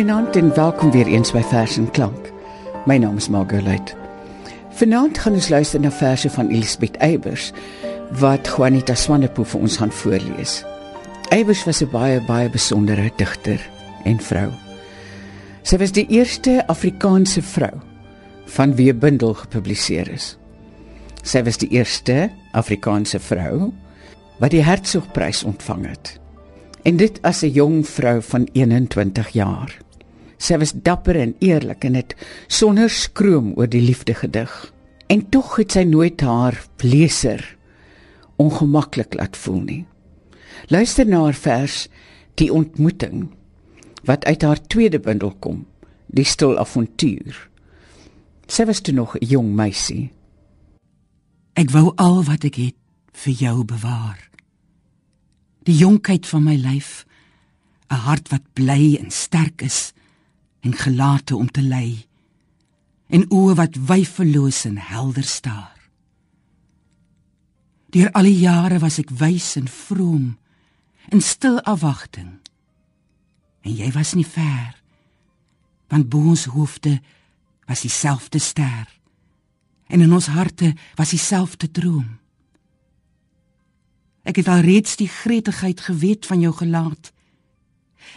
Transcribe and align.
Goeienaand 0.00 0.36
en 0.36 0.54
welkom 0.54 0.90
weer 0.90 1.06
eens 1.06 1.28
by 1.32 1.42
Vers 1.44 1.74
en 1.76 1.90
Klank. 1.90 2.30
My 2.88 2.94
naam 2.96 3.18
is 3.20 3.26
Margolite. 3.28 3.92
Vanaand 4.72 5.18
gaan 5.20 5.34
ons 5.36 5.48
luister 5.52 5.80
na 5.80 5.90
verse 5.92 6.30
van 6.32 6.48
Elisabeth 6.48 6.96
Eybers 7.04 7.50
wat 8.16 8.48
Juanita 8.48 8.94
Swanepoel 8.96 9.44
vir 9.44 9.60
ons 9.60 9.76
gaan 9.76 9.92
voorlees. 9.92 10.54
Eybers 11.28 11.66
was 11.68 11.82
'n 11.84 11.90
baie 11.92 12.22
baie 12.24 12.48
besondere 12.48 13.10
digter 13.16 13.60
en 14.04 14.16
vrou. 14.20 14.48
Sy 15.62 15.76
was 15.76 15.92
die 15.92 16.06
eerste 16.08 16.64
Afrikaanse 16.66 17.42
vrou 17.42 17.76
van 18.46 18.74
wie 18.74 18.92
'n 18.92 18.98
bundel 18.98 19.34
gepubliseer 19.34 20.08
is. 20.08 20.38
Sy 21.22 21.42
was 21.42 21.58
die 21.58 21.68
eerste 21.68 22.30
Afrikaanse 22.52 23.20
vrou 23.20 23.72
wat 24.38 24.50
die 24.50 24.64
Hertzogprys 24.64 25.44
ontvang 25.44 25.86
het. 25.86 26.20
En 26.84 26.96
dit 26.96 27.22
as 27.22 27.42
'n 27.42 27.52
jong 27.52 27.86
vrou 27.88 28.22
van 28.22 28.48
21 28.52 29.28
jaar. 29.28 29.76
Sy 30.40 30.56
was 30.60 30.72
dapper 30.72 31.18
en 31.20 31.34
eerlik 31.44 31.84
en 31.84 31.98
het 31.98 32.14
sonder 32.48 32.90
skroom 32.90 33.52
oor 33.60 33.68
die 33.68 33.82
liefde 33.84 34.14
gedig. 34.16 34.50
En 35.12 35.26
tog 35.28 35.58
het 35.60 35.76
sy 35.76 35.84
nooit 35.84 36.20
haar 36.24 36.56
leser 36.80 37.44
ongemaklik 38.40 39.14
laat 39.18 39.36
voel 39.36 39.60
nie. 39.60 39.82
Luister 40.72 41.06
na 41.06 41.26
haar 41.26 41.36
vers 41.36 41.88
Die 42.40 42.48
ontmoeting 42.52 43.28
wat 44.08 44.24
uit 44.24 44.42
haar 44.42 44.60
tweede 44.72 45.00
bundel 45.00 45.34
kom, 45.44 45.66
Die 46.08 46.24
stil 46.24 46.56
avontuur. 46.58 47.36
Sy 48.48 48.64
was 48.64 48.80
toe 48.80 48.94
nog 48.94 49.16
'n 49.16 49.26
jong 49.26 49.54
meisie. 49.54 50.10
Ek 51.54 51.70
wou 51.70 51.92
al 51.96 52.24
wat 52.24 52.44
ek 52.44 52.54
het 52.54 52.76
vir 53.12 53.32
jou 53.32 53.64
bewaar. 53.64 54.30
Die 55.62 55.76
jonkheid 55.76 56.26
van 56.26 56.42
my 56.44 56.56
lyf, 56.56 57.06
'n 57.90 57.94
hart 57.94 58.28
wat 58.28 58.42
bly 58.54 58.96
en 58.96 59.10
sterk 59.10 59.62
is 59.62 59.92
en 60.60 60.76
gelate 60.76 61.36
om 61.36 61.50
te 61.50 61.62
lei 61.62 62.06
en 63.10 63.26
oë 63.34 63.56
wat 63.58 63.78
wyfeloos 63.88 64.64
en 64.68 64.76
helder 64.78 65.26
staar. 65.26 65.78
Deur 67.90 68.10
al 68.14 68.28
die 68.28 68.38
jare 68.38 68.78
was 68.78 69.00
ek 69.02 69.10
wys 69.18 69.56
en 69.58 69.66
vroom 69.66 70.36
in 71.10 71.22
stil 71.24 71.58
afwagting. 71.66 72.36
En 73.66 73.74
jy 73.74 73.90
was 73.96 74.14
nie 74.14 74.26
ver 74.26 74.78
want 75.90 76.06
bo 76.06 76.30
ons 76.30 76.44
hoofde 76.54 77.00
was 77.66 77.82
dieselfde 77.82 78.38
ster 78.38 78.86
en 79.90 80.00
in 80.04 80.12
ons 80.14 80.28
harte 80.30 80.68
was 80.94 81.10
dieselfde 81.10 81.66
droom. 81.70 82.20
Ek 84.22 84.38
het 84.38 84.48
al 84.52 84.62
reeds 84.62 84.94
die 85.00 85.08
gretigheid 85.10 85.80
geweet 85.82 86.28
van 86.30 86.44
jou 86.44 86.52
gelaat 86.54 87.10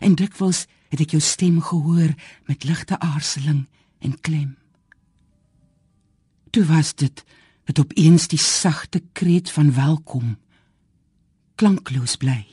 en 0.05 0.13
dikwels 0.19 0.67
het 0.93 1.01
ek 1.01 1.15
jou 1.15 1.21
stem 1.25 1.57
gehoor 1.61 2.13
met 2.45 2.67
ligte 2.69 2.99
aarzeling 3.01 3.65
en 4.05 4.13
klem. 4.21 4.53
Toe 6.53 6.65
was 6.69 6.93
dit 6.93 7.23
dat 7.65 7.79
opeens 7.79 8.27
die 8.29 8.39
sagte 8.39 9.01
kreet 9.17 9.49
van 9.51 9.73
welkom 9.73 10.35
klankloos 11.55 12.17
bly. 12.21 12.45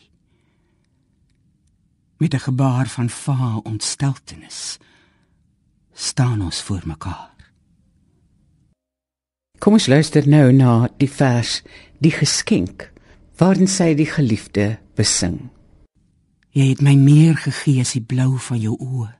Met 2.16 2.34
'n 2.34 2.46
gebaar 2.48 2.88
van 2.88 3.10
va 3.10 3.56
ontsteltenis 3.56 4.78
staan 5.92 6.40
ons 6.42 6.62
voor 6.62 6.82
mekaar. 6.84 7.36
Kom 9.58 9.72
ons 9.72 9.86
luister 9.86 10.28
nou 10.28 10.52
na 10.52 10.88
die 10.96 11.10
vers 11.10 11.62
Die 12.00 12.12
geskenk 12.12 12.92
waarin 13.36 13.68
sy 13.68 13.94
die 13.94 14.08
geliefde 14.08 14.78
besing. 14.96 15.50
Jy 16.50 16.72
het 16.72 16.82
my 16.82 16.96
meer 16.98 17.36
gegee 17.38 17.80
as 17.84 17.94
die 17.94 18.02
blou 18.02 18.34
van 18.38 18.58
jou 18.58 18.74
oë. 18.74 19.10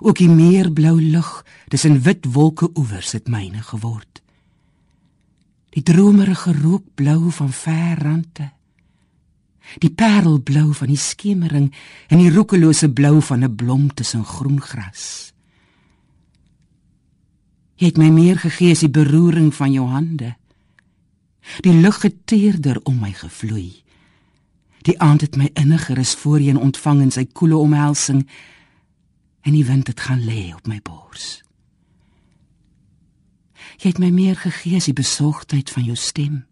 Ook 0.00 0.18
die 0.18 0.30
meer 0.30 0.72
blou 0.72 0.98
lug 1.00 1.44
tussen 1.68 2.00
wit 2.02 2.26
wolke 2.32 2.70
oewers 2.74 3.12
het 3.12 3.28
myne 3.30 3.62
geword. 3.62 4.22
Die 5.74 5.82
dromerige 5.82 6.52
rookblou 6.52 7.30
van 7.30 7.52
ver 7.52 8.02
rande. 8.02 8.50
Die 9.78 9.92
parelblou 9.92 10.72
van 10.74 10.88
die 10.88 11.00
skemering 11.00 11.72
en 12.08 12.22
die 12.22 12.32
roekelose 12.32 12.90
blou 12.90 13.20
van 13.22 13.44
'n 13.44 13.54
blom 13.54 13.94
tussen 13.94 14.24
groen 14.24 14.60
gras. 14.60 15.32
Jy 17.78 17.86
het 17.86 17.98
my 17.98 18.08
meer 18.10 18.38
gegee 18.38 18.70
as 18.70 18.80
die 18.82 18.90
beroering 18.90 19.54
van 19.54 19.72
jou 19.72 19.86
hande. 19.86 20.34
Die 21.60 21.74
lug 21.80 22.02
het 22.02 22.26
teerder 22.26 22.80
om 22.82 22.98
my 22.98 23.12
gevloei. 23.12 23.82
Die 24.86 24.98
aand 25.00 25.20
het 25.20 25.36
my 25.36 25.50
inniger 25.54 25.98
as 25.98 26.14
voorheen 26.14 26.60
ontvang 26.60 27.02
in 27.08 27.10
sy 27.14 27.24
koele 27.26 27.56
omhelsing 27.56 28.22
en 29.42 29.52
die 29.52 29.64
wind 29.64 29.86
het 29.86 30.00
gaan 30.00 30.22
lê 30.24 30.52
op 30.54 30.66
my 30.66 30.80
bors. 30.82 31.42
Jy 33.78 33.92
het 33.92 34.00
my 34.02 34.10
meer 34.10 34.36
gegee 34.38 34.78
as 34.78 34.88
die 34.90 34.96
besorgdheid 34.96 35.70
van 35.70 35.86
jou 35.86 35.96
stem. 35.96 36.42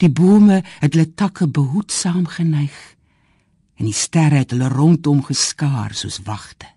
Die 0.00 0.10
bome 0.10 0.62
het 0.80 0.94
hulle 0.94 1.12
takke 1.14 1.48
behoedsaam 1.48 2.26
geneig 2.32 2.76
en 3.76 3.84
die 3.84 3.96
sterre 3.96 4.40
het 4.40 4.54
hulle 4.54 4.70
rondom 4.72 5.20
geskaar 5.24 5.92
soos 5.94 6.22
wagte. 6.24 6.68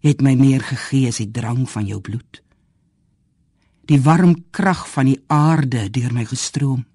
Jy 0.00 0.14
het 0.14 0.22
my 0.24 0.34
meer 0.34 0.64
gegee 0.64 1.10
as 1.10 1.20
die 1.20 1.30
drang 1.30 1.66
van 1.70 1.86
jou 1.86 2.00
bloed. 2.00 2.40
Die 3.86 4.00
warm 4.00 4.34
krag 4.50 4.86
van 4.90 5.10
die 5.10 5.18
aarde 5.28 5.88
deur 5.92 6.12
my 6.14 6.24
gestroom. 6.24 6.86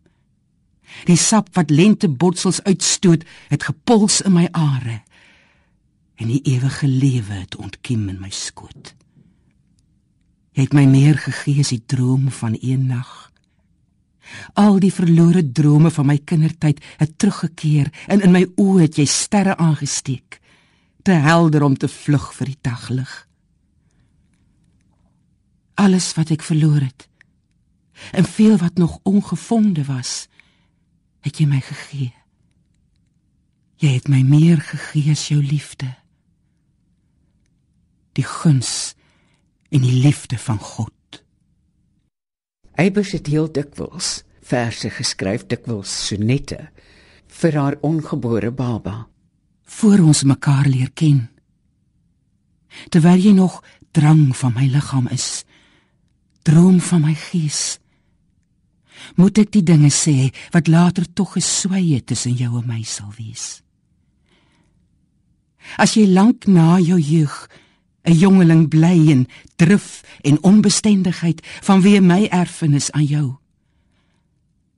Die 1.06 1.18
sap 1.18 1.52
wat 1.58 1.70
lente 1.70 2.10
botsels 2.10 2.62
uitstoot, 2.64 3.26
het 3.50 3.64
gepuls 3.64 4.22
in 4.22 4.34
my 4.34 4.48
are 4.52 5.02
en 6.16 6.30
die 6.32 6.42
ewige 6.48 6.88
lewe 6.88 7.42
het 7.42 7.56
ontkiem 7.60 8.08
in 8.10 8.20
my 8.24 8.30
skoot. 8.32 8.94
Jy 10.56 10.64
het 10.64 10.76
my 10.76 10.86
meer 10.88 11.18
gegee 11.20 11.60
as 11.60 11.74
die 11.74 11.84
droom 11.84 12.30
van 12.32 12.56
een 12.62 12.86
nag. 12.88 13.12
Al 14.56 14.80
die 14.80 14.94
verlore 14.94 15.44
drome 15.44 15.92
van 15.92 16.08
my 16.10 16.16
kindertyd 16.18 16.80
het 17.02 17.18
teruggekeer 17.20 17.92
en 18.08 18.24
in 18.24 18.32
my 18.34 18.46
oë 18.56 18.86
het 18.86 19.00
jy 19.02 19.06
sterre 19.10 19.58
aangesteek, 19.62 20.40
te 21.04 21.20
helder 21.28 21.68
om 21.68 21.76
te 21.78 21.92
vlug 21.92 22.32
vir 22.38 22.54
die 22.54 22.62
daglig. 22.64 23.12
Alles 25.76 26.14
wat 26.16 26.32
ek 26.32 26.46
verloor 26.46 26.80
het 26.80 27.10
en 28.12 28.26
veel 28.28 28.58
wat 28.60 28.80
nog 28.80 28.98
ongevonde 29.08 29.86
was, 29.88 30.26
het 31.26 31.42
jy 31.42 31.48
my 31.50 31.62
gegee. 31.66 32.14
Jy 33.82 33.96
het 33.98 34.10
my 34.12 34.22
meer 34.24 34.62
gegee 34.62 35.12
as 35.12 35.28
jou 35.32 35.42
liefde. 35.42 35.90
Die 38.16 38.26
guns 38.26 38.94
en 39.74 39.84
die 39.84 39.98
liefde 40.06 40.38
van 40.40 40.62
God. 40.62 40.94
Eybers 42.80 43.16
het 43.18 43.28
heel 43.32 43.50
dikwels 43.52 44.22
verse 44.46 44.92
geskryf, 44.94 45.48
dikwels 45.50 45.92
sonette 46.08 46.68
vir 47.42 47.58
haar 47.58 47.78
ongebore 47.84 48.52
baba 48.54 49.08
voor 49.66 50.04
ons 50.06 50.22
mekaar 50.24 50.68
leer 50.70 50.92
ken. 50.94 51.26
Terwyl 52.94 53.18
jy 53.18 53.34
nog 53.34 53.64
drang 53.96 54.30
van 54.38 54.54
my 54.54 54.68
liggaam 54.70 55.08
is, 55.12 55.44
droom 56.46 56.78
van 56.80 57.02
my 57.08 57.16
gees 57.18 57.80
moet 59.16 59.38
ek 59.38 59.52
die 59.52 59.64
dinge 59.64 59.92
sê 59.94 60.32
wat 60.52 60.68
later 60.68 61.06
tog 61.14 61.36
geswye 61.38 62.02
tussen 62.04 62.36
jou 62.36 62.58
en 62.60 62.68
my 62.68 62.82
sal 62.84 63.14
wees. 63.18 63.62
As 65.82 65.96
jy 65.98 66.06
lank 66.08 66.46
na 66.48 66.78
jou 66.80 67.00
jeug 67.00 67.50
'n 68.06 68.14
jongeling 68.14 68.70
bly 68.70 69.10
in 69.10 69.28
drif 69.56 70.04
en 70.22 70.44
onbestendigheid 70.44 71.42
vanweë 71.66 72.02
my 72.02 72.28
erfenis 72.30 72.92
aan 72.92 73.06
jou. 73.06 73.38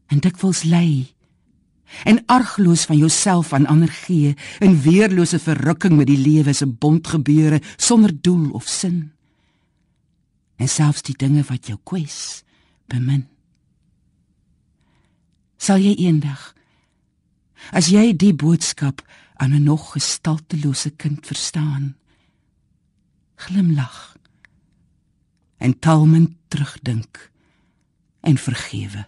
En 0.08 0.20
dikwels 0.20 0.64
lê 0.64 1.16
en 2.04 2.24
argloos 2.26 2.86
van 2.86 2.98
jouself 2.98 3.54
aan 3.54 3.66
ander 3.66 3.92
gee 3.92 4.36
in 4.60 4.82
weerlose 4.82 5.40
verrukking 5.40 5.96
met 5.96 6.08
die 6.08 6.18
lewe 6.20 6.54
se 6.54 6.68
bondgebeure 6.68 7.62
sonder 7.76 8.22
doel 8.22 8.50
of 8.52 8.68
sin. 8.68 9.12
En 10.56 10.68
selfs 10.68 11.02
die 11.02 11.16
dinge 11.16 11.44
wat 11.48 11.68
jou 11.68 11.80
kwes, 11.84 12.44
bemin 12.88 13.28
sal 15.58 15.82
jy 15.82 15.96
eendag 16.08 16.54
as 17.72 17.90
jy 17.90 18.14
die 18.14 18.34
boodskap 18.34 19.02
aan 19.38 19.54
'n 19.54 19.64
nog 19.64 19.92
gestaltelose 19.92 20.90
kind 20.90 21.26
verstaan 21.26 21.98
glimlag 23.36 24.18
en 25.58 25.80
talmen 25.80 26.38
terugdink 26.48 27.32
en 28.22 28.38
vergewe 28.38 29.06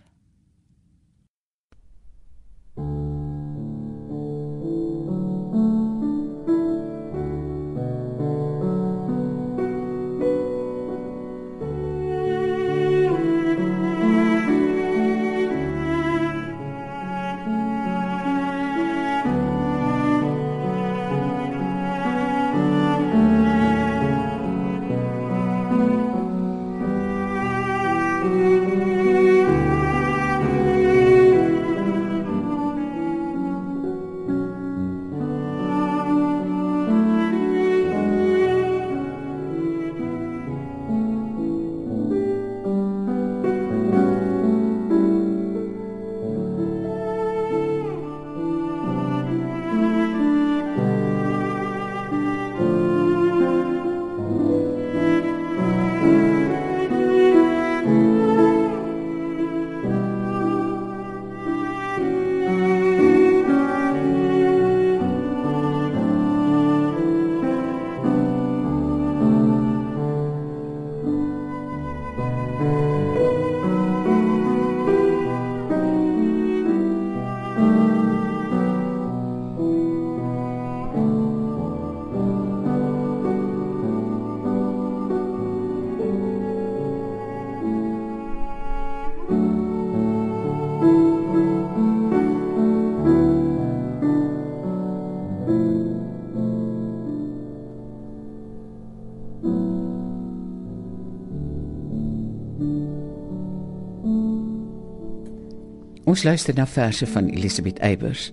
Ons 106.09 106.23
luister 106.25 106.55
na 106.57 106.65
verse 106.65 107.05
van 107.05 107.27
Elisabeth 107.29 107.77
Eybers. 107.85 108.31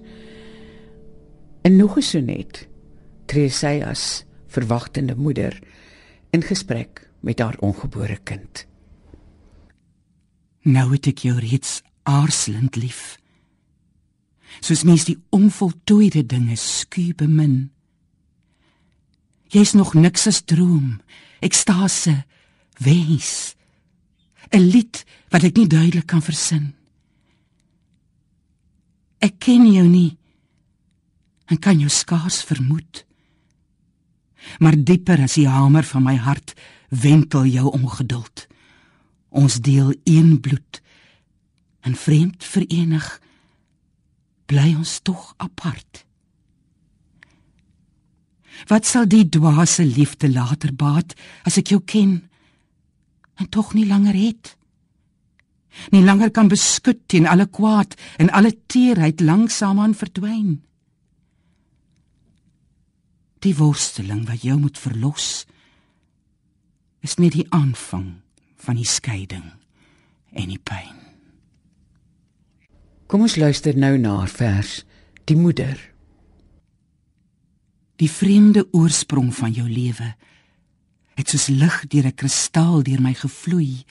En 1.62 1.76
nog 1.76 1.96
'n 1.96 2.02
sonnet 2.02 2.68
tree 3.26 3.48
sy 3.48 3.82
as 3.84 4.24
verwagtende 4.46 5.16
moeder 5.16 5.58
in 6.30 6.42
gesprek 6.42 7.10
met 7.20 7.38
haar 7.38 7.58
ongebore 7.58 8.18
kind. 8.22 8.66
Nou 10.62 10.92
het 10.92 11.06
ek 11.06 11.18
jou 11.18 11.38
reeds 11.38 11.82
aarzelend 12.02 12.76
lief. 12.76 13.18
Soos 14.60 14.82
mens 14.82 15.04
die 15.04 15.18
onvoltooide 15.28 16.26
dinge 16.26 16.56
skuw 16.56 17.14
bemin. 17.14 17.70
Jy's 19.46 19.72
nog 19.72 19.94
niks 19.94 20.26
as 20.26 20.40
droom, 20.40 21.00
ekstase, 21.40 22.24
wens. 22.78 23.54
'n 24.50 24.60
Lied 24.60 25.04
wat 25.28 25.42
ek 25.42 25.56
nie 25.56 25.66
duidelik 25.66 26.06
kan 26.06 26.22
versin. 26.22 26.74
Ek 29.26 29.40
ken 29.42 29.66
jou 29.66 29.86
nie 29.88 30.14
en 31.50 31.58
kan 31.62 31.78
jou 31.78 31.90
skaars 31.90 32.42
vermoed. 32.46 33.04
Maar 34.62 34.78
dieper 34.78 35.22
as 35.24 35.36
die 35.38 35.48
hamer 35.50 35.86
van 35.86 36.04
my 36.06 36.16
hart 36.22 36.54
wentel 36.90 37.46
jou 37.50 37.70
ongeduld. 37.74 38.46
Ons 39.30 39.58
deel 39.62 39.94
een 40.04 40.36
bloed 40.42 40.82
en 41.86 41.94
vreemd 41.98 42.44
verenig 42.44 43.06
bly 44.46 44.72
ons 44.78 44.98
tog 45.06 45.32
apart. 45.42 46.04
Wat 48.70 48.86
sal 48.88 49.06
die 49.10 49.26
dwaase 49.28 49.84
liefde 49.84 50.30
later 50.32 50.72
baat 50.74 51.14
as 51.46 51.58
ek 51.60 51.74
jou 51.74 51.82
ken 51.84 52.18
en 53.36 53.50
tog 53.52 53.74
nie 53.76 53.86
langer 53.86 54.16
het? 54.16 54.54
Nie 55.90 56.04
langer 56.04 56.30
kan 56.30 56.48
beskud 56.48 57.04
teen 57.06 57.26
alle 57.26 57.46
kwaad 57.46 57.94
en 58.18 58.30
alle 58.30 58.52
teerheid 58.66 59.20
langsaamaan 59.20 59.94
verdwyn. 59.94 60.62
Die 63.44 63.54
worsteling 63.56 64.26
wat 64.28 64.42
jou 64.42 64.58
moet 64.58 64.78
verlos 64.78 65.46
is 67.00 67.18
net 67.22 67.36
die 67.36 67.46
aanvang 67.54 68.16
van 68.66 68.78
die 68.80 68.88
skeiding 68.88 69.46
en 70.32 70.48
die 70.50 70.58
pyn. 70.58 70.96
Kom 73.06 73.22
ons 73.22 73.36
luister 73.38 73.76
nou 73.78 73.94
na 73.98 74.16
haar 74.18 74.32
vers 74.32 74.80
Die 75.26 75.34
moeder. 75.36 75.74
Die 77.98 78.10
vreemde 78.10 78.62
oorsprong 78.70 79.32
van 79.34 79.54
jou 79.56 79.66
lewe 79.66 80.12
het 81.16 81.32
soos 81.32 81.48
lig 81.48 81.76
deur 81.90 82.06
'n 82.06 82.14
kristaal 82.14 82.82
deur 82.82 83.00
my 83.00 83.14
gevloei 83.14 83.82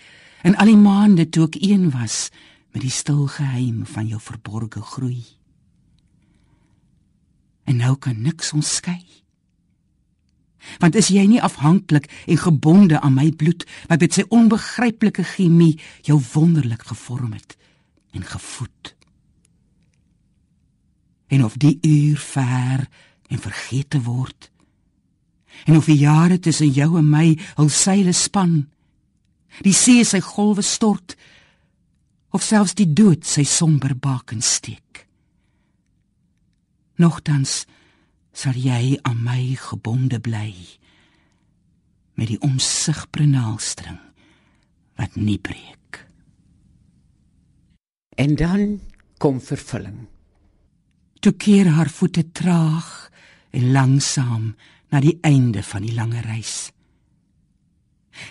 in 0.45 0.57
al 0.62 0.69
die 0.69 0.80
maande 0.80 1.25
toe 1.30 1.47
ek 1.47 1.57
een 1.59 1.89
was 1.94 2.30
met 2.75 2.83
die 2.86 2.94
stil 2.94 3.25
geheim 3.33 3.86
van 3.89 4.07
jou 4.07 4.19
verborgde 4.21 4.83
groei. 4.86 5.24
En 7.65 7.81
nou 7.81 7.95
kan 7.97 8.21
niks 8.21 8.53
ons 8.53 8.75
skei. 8.77 9.01
Want 10.81 10.97
is 10.97 11.09
jy 11.13 11.25
nie 11.30 11.42
afhanklik 11.42 12.09
en 12.25 12.42
gebonde 12.42 12.99
aan 13.02 13.18
my 13.18 13.31
bloed 13.31 13.66
wat 13.90 14.02
met 14.02 14.18
sy 14.18 14.25
onbegryplike 14.33 15.25
chemie 15.35 15.75
jou 16.06 16.19
wonderlik 16.33 16.85
gevorm 16.90 17.33
het 17.37 17.57
en 18.14 18.25
gevoed? 18.25 18.95
en 21.28 21.44
of 21.44 21.57
die 21.57 21.78
uur 21.81 22.18
ver 22.18 22.87
en 23.28 23.40
vergete 23.40 24.02
word 24.02 24.52
en 25.66 25.78
of 25.78 25.85
die 25.85 25.97
jare 25.97 26.40
tussen 26.40 26.69
jou 26.69 26.97
en 26.99 27.09
my 27.09 27.28
hul 27.57 27.69
seile 27.71 28.14
span 28.14 28.66
die 29.64 29.73
see 29.73 30.04
sy 30.04 30.19
golwe 30.23 30.64
stort 30.64 31.16
of 32.35 32.44
selfs 32.44 32.75
die 32.75 32.90
dood 32.94 33.25
sy 33.25 33.45
somber 33.47 33.95
baken 33.95 34.42
steek. 34.44 35.06
Nogtans 36.99 37.64
sal 38.35 38.57
jy 38.59 38.97
aan 39.04 39.21
my 39.23 39.56
gebonde 39.59 40.19
bly 40.23 40.52
met 42.16 42.31
die 42.31 42.40
onsigbare 42.44 43.28
naalstring 43.28 43.99
wat 44.99 45.16
nie 45.19 45.40
breek. 45.40 46.04
En 48.16 48.35
dan 48.40 48.80
kom 49.19 49.42
vervulling. 49.44 50.06
Toe 51.19 51.33
keer 51.35 51.68
haar 51.75 51.92
voete 51.92 52.31
traag 52.31 53.09
en 53.56 53.71
langsaam 53.71 54.54
na 54.92 55.02
die 55.04 55.18
einde 55.21 55.64
van 55.64 55.83
die 55.83 55.95
lange 55.95 56.21
reis. 56.23 56.71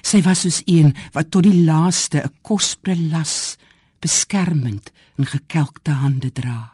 Sy 0.03 0.23
was 0.23 0.45
soos 0.45 0.63
een 0.67 0.95
wat 1.13 1.31
tot 1.31 1.45
die 1.47 1.65
laaste 1.65 2.23
'n 2.23 2.33
kosbare 2.43 2.97
las 3.11 3.57
beskermend 4.01 4.93
in 5.19 5.27
gekelkte 5.27 5.91
hande 5.91 6.33
dra. 6.33 6.73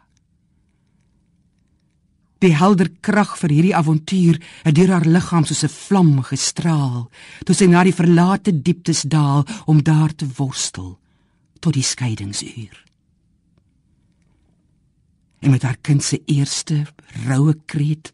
Die 2.39 2.57
helder 2.57 2.89
krag 3.01 3.37
vir 3.39 3.51
hierdie 3.51 3.77
avontuur 3.77 4.41
het 4.63 4.75
deur 4.75 4.91
haar 4.91 5.07
liggaam 5.07 5.45
soos 5.45 5.65
'n 5.65 5.69
vlam 5.69 6.23
gestraal, 6.23 7.11
toe 7.45 7.55
sy 7.55 7.67
na 7.67 7.85
die 7.85 7.99
verlate 8.01 8.63
dieptes 8.63 9.03
daal 9.03 9.45
om 9.67 9.83
daar 9.83 10.15
te 10.15 10.27
worstel 10.37 10.99
tot 11.61 11.75
die 11.75 11.83
skeidingsuur 11.83 12.91
en 15.41 15.51
met 15.51 15.63
haar 15.63 15.77
kind 15.81 16.05
se 16.05 16.23
eerste 16.25 16.85
roue 17.27 17.57
kreet 17.65 18.13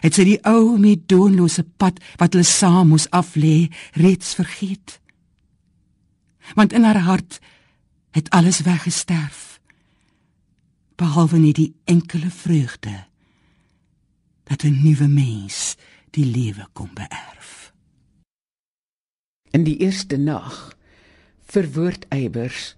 het 0.00 0.16
sy 0.16 0.24
die 0.28 0.40
ou 0.48 0.78
met 0.80 1.06
doonlose 1.10 1.64
pad 1.80 2.00
wat 2.20 2.34
hulle 2.34 2.46
saam 2.46 2.92
moes 2.92 3.08
aflê 3.16 3.68
reeds 3.98 4.34
vergeet 4.38 4.98
want 6.58 6.74
in 6.76 6.86
haar 6.88 7.02
hart 7.06 7.38
het 8.16 8.30
alles 8.36 8.62
weggesterf 8.66 9.60
behalwe 11.00 11.38
net 11.38 11.60
die 11.60 11.72
enkele 11.84 12.30
vreugde 12.30 12.96
dat 14.50 14.64
'n 14.64 14.82
nuwe 14.82 15.08
mens 15.08 15.76
die 16.10 16.26
lewe 16.26 16.66
kon 16.72 16.90
beerf 16.94 17.72
in 19.50 19.64
die 19.64 19.78
eerste 19.78 20.16
nag 20.16 20.76
verwoord 21.50 22.06
eibers 22.08 22.74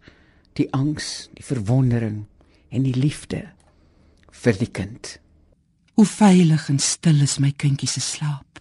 die 0.59 0.69
angs 0.73 1.29
die 1.33 1.45
verwondering 1.45 2.25
en 2.73 2.87
die 2.87 2.97
liefde 2.97 3.45
vir 4.43 4.59
die 4.59 4.71
kind. 4.71 5.19
Hoe 5.93 6.07
veilig 6.07 6.69
en 6.69 6.79
stil 6.79 7.21
is 7.21 7.39
my 7.39 7.53
kindjie 7.53 7.89
se 7.89 8.01
slaap. 8.01 8.61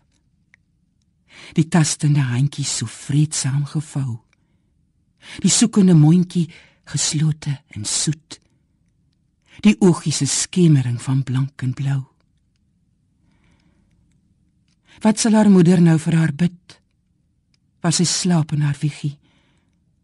Die 1.55 1.67
tastende 1.67 2.23
handjie 2.27 2.65
so 2.67 2.85
vreedsaam 2.85 3.65
gevou. 3.71 4.19
Die 5.41 5.51
soekende 5.51 5.95
mondjie 5.95 6.47
geslote 6.91 7.55
en 7.75 7.85
soet. 7.85 8.39
Die 9.61 9.75
oogies 9.79 10.21
se 10.21 10.27
skemering 10.27 11.01
van 11.01 11.23
blank 11.23 11.61
en 11.61 11.73
blou. 11.77 12.01
Wat 15.01 15.19
sal 15.19 15.33
haar 15.33 15.50
moeder 15.50 15.81
nou 15.81 15.97
vir 16.00 16.17
haar 16.19 16.33
bid? 16.38 16.77
Was 17.81 17.97
sy 17.97 18.05
slaap 18.05 18.51
in 18.53 18.61
haar 18.61 18.77
wieggie, 18.77 19.15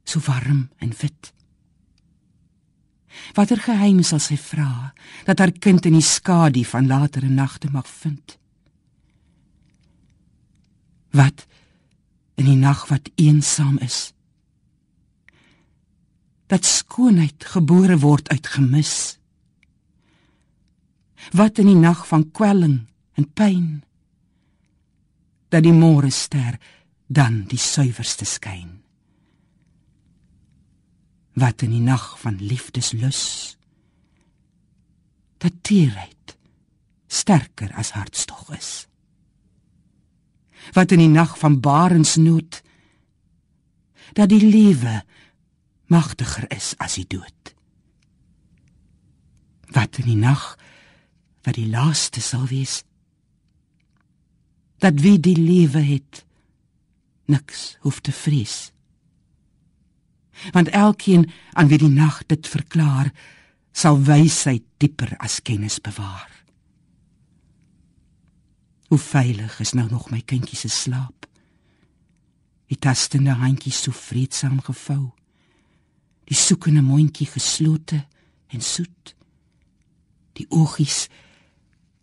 so 0.07 0.21
warm 0.25 0.69
en 0.81 0.93
wit. 1.01 1.33
Watter 3.35 3.59
geheim 3.61 4.03
sal 4.03 4.21
sy 4.23 4.37
vra 4.39 4.93
dat 5.27 5.39
haar 5.39 5.51
kind 5.51 5.85
in 5.85 5.97
die 5.97 6.05
skadu 6.05 6.63
van 6.65 6.87
latere 6.87 7.29
nagte 7.29 7.69
mag 7.71 7.87
vind? 7.87 8.37
Wat 11.11 11.45
in 12.37 12.45
die 12.45 12.59
nag 12.59 12.85
wat 12.91 13.09
eensaam 13.15 13.77
is? 13.81 14.13
Dat 16.47 16.65
skoonheid 16.65 17.43
gebore 17.43 17.97
word 17.99 18.29
uit 18.29 18.47
gemis. 18.47 19.17
Wat 21.35 21.59
in 21.59 21.73
die 21.73 21.79
nag 21.79 22.05
van 22.07 22.29
kwelling 22.31 22.79
en 23.19 23.29
pyn? 23.33 23.69
Dat 25.49 25.63
die 25.63 25.75
môre 25.75 26.11
ster 26.11 26.59
dan 27.07 27.45
die 27.51 27.59
suiwerste 27.59 28.25
skyn 28.27 28.86
wat 31.37 31.61
in 31.61 31.75
die 31.75 31.83
nag 31.85 32.15
van 32.19 32.39
liefdeslus 32.41 33.21
dat 35.37 35.53
teerheid 35.61 36.33
sterker 37.07 37.69
as 37.77 37.93
hartstog 37.93 38.49
is. 38.55 38.87
Wat 40.73 40.91
in 40.91 41.03
die 41.03 41.13
nag 41.13 41.37
van 41.37 41.59
barensnood 41.61 42.61
dat 44.17 44.31
die 44.33 44.41
lewe 44.41 45.03
magtiger 45.93 46.49
is 46.51 46.73
as 46.81 46.97
die 46.97 47.05
dood. 47.07 47.53
Wat 49.77 50.01
in 50.01 50.09
die 50.09 50.19
nag 50.19 50.55
wat 51.45 51.55
die 51.55 51.69
laaste 51.69 52.21
sal 52.21 52.47
wees 52.49 52.81
dat 54.81 54.97
wie 55.01 55.19
die 55.21 55.37
lewe 55.37 55.79
het 55.85 56.25
niks 57.29 57.77
hoef 57.85 58.01
te 58.01 58.11
vrees 58.11 58.71
want 60.51 60.69
elkeen 60.69 61.27
aan 61.53 61.67
wie 61.67 61.81
die 61.81 61.93
nag 61.93 62.23
dit 62.25 62.47
verklaar 62.47 63.11
sal 63.71 64.01
wysheid 64.03 64.63
dieper 64.77 65.13
as 65.17 65.41
kennis 65.41 65.79
bewaar 65.79 66.31
hoe 68.87 68.99
veilig 68.99 69.59
is 69.59 69.73
nou 69.73 69.89
nog 69.89 70.09
my 70.09 70.21
kindjie 70.21 70.59
se 70.59 70.69
slaap 70.69 71.27
die 72.67 72.79
tastende 72.79 73.37
handjie 73.39 73.71
so 73.71 73.91
vreedsaam 73.91 74.59
gevou 74.61 75.17
Die 76.27 76.35
soekende 76.35 76.81
mondjie 76.81 77.27
geslote 77.27 78.05
en 78.47 78.61
soet. 78.61 79.15
Die 80.33 80.45
oogies 80.49 81.07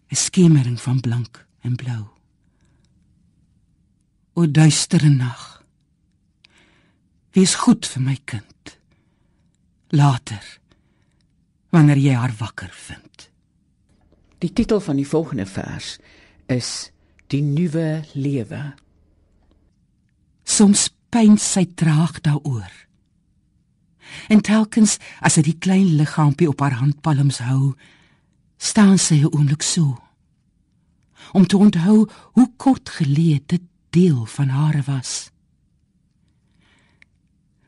'n 0.09 0.17
skemering 0.17 0.81
van 0.81 1.00
blank 1.00 1.47
en 1.61 1.76
blou. 1.76 2.05
O 4.33 4.50
duistere 4.50 5.09
nag. 5.09 5.63
Wees 7.35 7.57
goed 7.59 7.87
vir 7.91 8.03
my 8.03 8.14
kind. 8.31 8.76
Later 9.91 10.43
wanneer 11.75 11.99
jy 11.99 12.12
haar 12.14 12.35
wakker 12.38 12.71
vind. 12.71 13.29
Die 14.38 14.53
titel 14.53 14.79
van 14.81 15.00
die 15.00 15.09
volgende 15.09 15.47
vers 15.47 15.97
is 16.47 16.91
Die 17.33 17.43
nuwe 17.43 18.05
lewe. 18.12 18.61
Soms 20.45 20.87
pyn 21.11 21.38
sy 21.41 21.64
traag 21.75 22.21
daaroor. 22.23 22.71
En 24.31 24.45
telkens 24.45 24.99
as 25.25 25.41
hy 25.41 25.45
die 25.49 25.57
klein 25.59 25.97
liggaampie 25.99 26.47
op 26.53 26.61
haar 26.62 26.76
handpalms 26.79 27.41
hou, 27.49 27.75
staan 28.61 28.99
sy 28.99 29.25
'n 29.25 29.33
oomblik 29.33 29.62
so. 29.62 29.99
Om 31.33 31.47
te 31.47 31.57
onthou 31.57 32.07
hoe 32.37 32.49
kort 32.57 32.88
gelede 32.88 33.43
dit 33.47 33.62
deel 33.91 34.26
van 34.26 34.49
haar 34.49 34.83
was. 34.87 35.34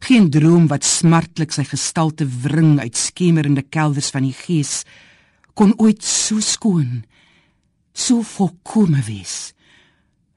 Geen 0.06 0.28
droom 0.30 0.68
wat 0.70 0.84
smartlik 0.86 1.50
sy 1.50 1.64
gestalte 1.66 2.28
wring 2.44 2.76
uit 2.78 2.94
skemerende 2.94 3.64
kelders 3.66 4.12
van 4.14 4.22
die 4.22 4.36
gees 4.38 4.84
kon 5.58 5.72
ooit 5.82 6.04
so 6.04 6.38
skoon, 6.38 7.00
so 7.90 8.22
volkome 8.22 9.02
wees. 9.08 9.50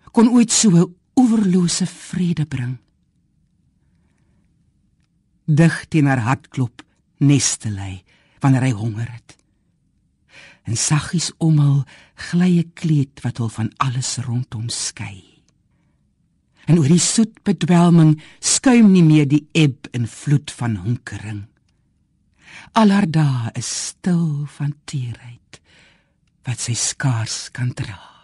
Kon 0.09 0.31
ooit 0.33 0.49
so 0.49 0.69
'n 0.73 0.95
oeverlose 1.15 1.85
vrede 1.85 2.45
bring. 2.45 2.77
Dig 5.45 5.85
teen 5.89 6.07
haar 6.07 6.23
hartklop 6.25 6.81
neste 7.19 7.69
lê 7.69 8.01
wanneer 8.41 8.61
hy 8.61 8.71
honger 8.71 9.11
het. 9.11 9.37
En 10.63 10.77
saggies 10.77 11.31
omal 11.37 11.85
gly 12.15 12.57
'n 12.57 12.71
kleed 12.73 13.21
wat 13.21 13.37
hom 13.37 13.49
van 13.49 13.69
alles 13.77 14.17
rondom 14.17 14.69
skei. 14.69 15.28
En 16.69 16.77
oor 16.77 16.91
die 16.91 17.01
soet 17.01 17.39
bedwelming 17.47 18.19
skuim 18.45 18.91
nie 18.93 19.05
meer 19.05 19.25
die 19.29 19.47
eb 19.57 19.89
en 19.97 20.05
vloed 20.05 20.53
van 20.53 20.77
honkering. 20.83 21.47
Al 22.77 22.93
haar 22.93 23.09
dae 23.09 23.49
is 23.57 23.69
stil 23.89 24.45
van 24.59 24.75
teerheid 24.85 25.57
wat 26.45 26.61
sy 26.61 26.77
skaars 26.77 27.49
kan 27.53 27.73
dra. 27.73 28.18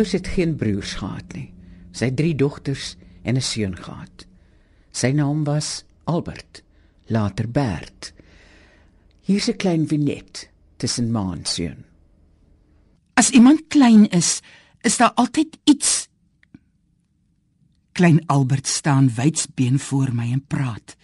Eybers 0.00 0.16
het 0.16 0.28
geen 0.32 0.54
broers 0.56 0.94
gehad 0.96 1.34
nie. 1.36 1.50
Sy 1.92 2.06
het 2.08 2.14
drie 2.16 2.32
dogters 2.32 2.94
en 3.22 3.36
'n 3.36 3.44
seun 3.44 3.76
gehad. 3.76 4.24
Sy 4.92 5.12
naam 5.12 5.44
was 5.44 5.84
Albert, 6.04 6.62
later 7.06 7.50
Bert. 7.50 8.12
Hier's 9.20 9.48
'n 9.48 9.56
klein 9.56 9.86
vignet 9.86 10.48
tussen 10.76 11.12
ma 11.12 11.32
en 11.32 11.44
seun. 11.44 11.84
As 13.14 13.30
iemand 13.30 13.68
klein 13.68 14.08
is, 14.08 14.40
is 14.80 14.96
daar 14.96 15.12
altyd 15.12 15.58
iets. 15.64 16.08
Klein 17.92 18.26
Albert 18.26 18.66
staan 18.66 19.14
wydsbeen 19.14 19.78
voor 19.78 20.14
my 20.14 20.32
en 20.32 20.46
praat. 20.46 20.96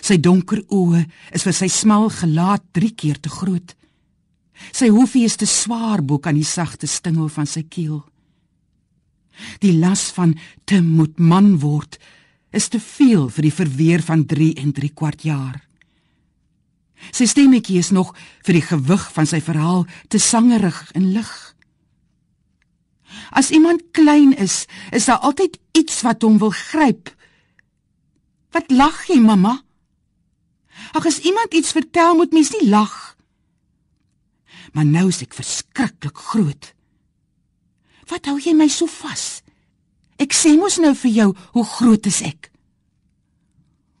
Sy 0.00 0.20
donker 0.20 0.62
oë 0.68 1.06
is 1.32 1.42
vir 1.42 1.52
sy 1.52 1.66
smal 1.66 2.08
gelaat 2.08 2.62
3 2.72 2.94
keer 2.94 3.20
te 3.20 3.28
groot. 3.28 3.74
Sy 4.72 4.88
hoofie 4.92 5.24
is 5.26 5.36
te 5.36 5.46
swaar 5.48 6.02
bo 6.02 6.18
kan 6.22 6.36
die 6.36 6.46
sagte 6.46 6.88
stingel 6.88 7.28
van 7.32 7.48
sy 7.48 7.62
keel. 7.68 8.02
Die 9.60 9.74
las 9.76 10.08
van 10.16 10.34
te 10.64 10.80
moet 10.80 11.18
man 11.20 11.58
word 11.60 11.98
is 12.56 12.70
te 12.72 12.80
veel 12.80 13.28
vir 13.28 13.48
die 13.48 13.52
verweer 13.52 14.04
van 14.04 14.24
3 14.24 14.54
en 14.62 14.72
3 14.72 14.92
kwart 14.96 15.26
jaar. 15.28 15.60
Sy 17.12 17.26
stemmetjie 17.28 17.76
is 17.82 17.92
nog 17.92 18.14
vir 18.46 18.56
die 18.56 18.64
gewig 18.64 19.04
van 19.12 19.28
sy 19.28 19.42
verhaal 19.44 19.84
te 20.08 20.18
sangerig 20.22 20.78
en 20.96 21.10
lig. 21.12 21.32
As 23.36 23.52
iemand 23.52 23.84
klein 23.92 24.32
is, 24.40 24.64
is 24.92 25.08
daar 25.10 25.20
altyd 25.28 25.58
iets 25.76 26.00
wat 26.06 26.24
hom 26.24 26.40
wil 26.40 26.54
gryp. 26.56 27.12
Wat 28.56 28.72
lag 28.72 29.04
jy, 29.10 29.20
mamma? 29.20 29.58
Ag 30.96 31.08
as 31.12 31.20
iemand 31.28 31.52
iets 31.54 31.76
vertel, 31.76 32.16
moet 32.16 32.32
mens 32.32 32.54
nie 32.56 32.70
lag 32.72 33.05
maar 34.72 34.86
nou 34.86 35.08
is 35.08 35.22
ek 35.22 35.34
verskriklik 35.34 36.16
groot. 36.16 36.74
Wat 38.10 38.26
hou 38.26 38.38
jy 38.38 38.54
my 38.54 38.68
so 38.68 38.86
vas? 38.86 39.42
Ek 40.18 40.32
sê 40.32 40.54
mos 40.56 40.78
nou 40.78 40.94
vir 40.94 41.12
jou 41.12 41.28
hoe 41.52 41.64
groot 41.64 42.06
is 42.06 42.22
ek. 42.22 42.50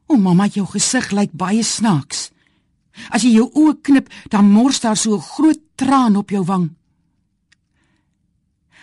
O 0.06 0.16
mamma, 0.16 0.46
jou 0.46 0.66
gesig 0.70 1.10
lyk 1.12 1.32
baie 1.34 1.64
snaaks. 1.66 2.30
As 3.12 3.26
jy 3.26 3.34
jou 3.36 3.50
oë 3.50 3.74
knip, 3.84 4.10
dan 4.30 4.48
mors 4.48 4.80
daar 4.80 4.96
so 4.96 5.16
'n 5.16 5.28
groot 5.34 5.60
traan 5.76 6.16
op 6.16 6.30
jou 6.30 6.44
wang. 6.44 6.70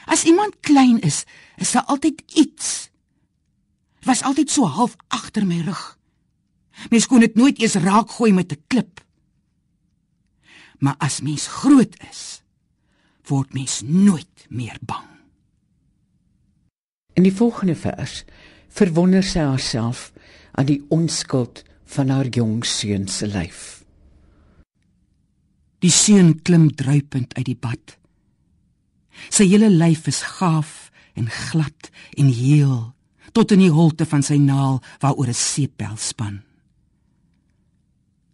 As 0.06 0.24
iemand 0.24 0.60
klein 0.60 1.00
is, 1.00 1.26
is 1.58 1.72
daar 1.72 1.88
altyd 1.88 2.24
iets. 2.36 2.90
Was 4.04 4.24
altyd 4.24 4.52
so 4.52 4.66
half 4.66 4.96
agter 5.08 5.46
my 5.46 5.62
rug. 5.62 5.98
Mens 6.90 7.08
kon 7.08 7.20
dit 7.20 7.36
nooit 7.36 7.60
eens 7.60 7.76
raakgooi 7.76 8.34
met 8.34 8.52
'n 8.52 8.64
klip. 8.68 9.00
Maar 10.84 11.00
as 11.00 11.22
mens 11.24 11.48
groot 11.48 11.96
is, 12.10 12.42
word 13.32 13.54
mens 13.56 13.80
nooit 13.88 14.48
meer 14.50 14.76
bang. 14.84 15.08
In 17.16 17.24
die 17.24 17.36
volgende 17.36 17.76
vers 17.78 18.24
verwonder 18.74 19.24
sy 19.24 19.46
haarself 19.48 20.10
aan 20.52 20.68
die 20.68 20.82
onskuld 20.92 21.64
van 21.96 22.12
haar 22.12 22.28
jong 22.28 22.66
seun 22.68 23.08
se 23.08 23.30
lyf. 23.32 23.84
Die 25.80 25.92
seun 25.94 26.36
klim 26.44 26.68
druipend 26.76 27.36
uit 27.38 27.48
die 27.48 27.60
bad. 27.60 27.98
Sy 29.30 29.48
hele 29.48 29.70
lyf 29.72 30.08
is 30.12 30.24
gaaf 30.40 30.90
en 31.16 31.30
glad 31.32 31.92
en 32.18 32.32
heel 32.34 32.92
tot 33.34 33.54
in 33.56 33.64
die 33.64 33.74
holte 33.74 34.06
van 34.10 34.24
sy 34.26 34.36
naal 34.38 34.82
waaroor 35.00 35.32
'n 35.32 35.44
seepbel 35.48 35.96
span. 35.98 36.42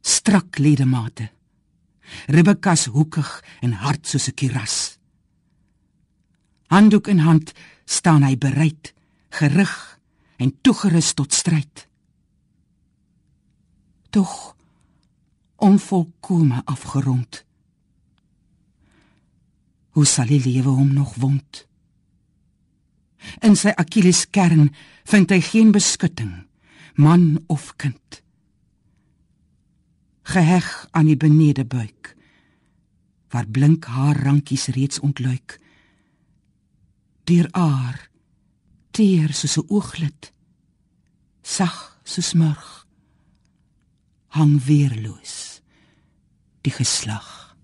Strak 0.01 0.57
ledemate. 0.57 1.29
Rebekka's 2.27 2.85
hoekig 2.85 3.43
en 3.61 3.71
hard 3.71 4.07
soos 4.07 4.27
'n 4.27 4.33
kiras. 4.33 4.99
Handdoek 6.67 7.07
in 7.07 7.19
hand 7.19 7.53
staan 7.85 8.23
hy 8.23 8.37
bereid, 8.37 8.93
gerig 9.29 9.99
en 10.37 10.53
toegerus 10.61 11.13
tot 11.13 11.33
stryd. 11.33 11.87
Tog 14.09 14.55
onvolkome 15.55 16.61
afgerond. 16.65 17.45
Hoe 19.89 20.05
sal 20.05 20.29
die 20.31 20.39
lewe 20.39 20.69
hom 20.69 20.93
nog 20.93 21.15
wond? 21.15 21.65
In 23.43 23.57
sy 23.59 23.73
Achilles 23.75 24.29
kern 24.29 24.69
vind 25.09 25.33
hy 25.33 25.41
geen 25.43 25.73
beskutting, 25.75 26.45
man 26.95 27.43
of 27.47 27.73
kind. 27.75 28.21
Geheg 30.29 30.87
aan 30.91 31.07
die 31.09 31.17
benede 31.17 31.65
buik, 31.65 32.13
waar 33.33 33.47
blink 33.47 33.85
haar 33.85 34.17
rankies 34.23 34.67
reeds 34.75 34.99
ontluik. 34.99 35.57
Deur 37.23 37.47
aar, 37.51 38.09
teer 38.91 39.33
soos 39.33 39.57
'n 39.57 39.65
ooglid, 39.73 40.33
sag 41.41 41.99
soos 42.03 42.33
murg, 42.33 42.85
hang 44.27 44.61
weerloos 44.65 45.61
die 46.61 46.73
geslag. 46.73 47.57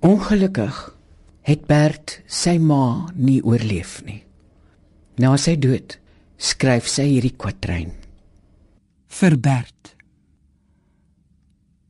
Ongelukkig 0.00 0.76
het 1.48 1.66
Bert 1.66 2.20
sy 2.26 2.58
ma 2.58 3.08
nie 3.14 3.40
oorleef 3.44 4.02
nie. 4.04 4.24
Na 5.16 5.36
sy 5.36 5.56
dood 5.56 5.98
skryf 6.36 6.88
sy 6.88 7.06
hierdie 7.14 7.36
kwatryn 7.36 7.92
vir 9.08 9.36
Bert. 9.38 9.94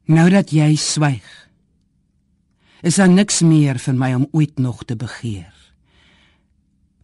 Nou 0.05 0.29
dat 0.29 0.51
jy 0.53 0.75
swyg, 0.77 1.25
is 2.85 2.99
daar 3.01 3.09
niks 3.09 3.41
meer 3.41 3.79
vir 3.81 3.97
my 3.97 4.11
om 4.19 4.27
ooit 4.37 4.59
nog 4.61 4.83
te 4.85 4.97
begeer. 5.01 5.53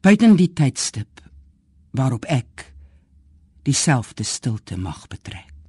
Buiten 0.05 0.37
die 0.37 0.51
tydstip 0.53 1.23
waarop 1.97 2.29
ek 2.29 2.67
dieselfde 3.65 4.25
stilte 4.25 4.77
mag 4.77 5.07
betrek. 5.09 5.60